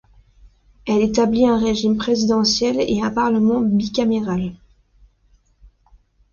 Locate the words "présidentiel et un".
1.95-3.11